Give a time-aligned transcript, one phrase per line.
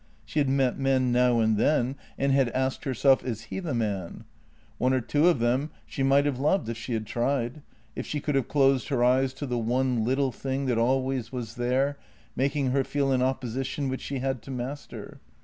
[0.25, 4.23] She had met men now and then and had asked herself: Is he the man?—
[4.79, 7.61] one or two of them she might have loved if she had tried,
[7.95, 11.53] if she could have closed her eyes to the one little thing that always was
[11.53, 11.99] there,
[12.35, 15.19] making her feel an opposition which she had to master.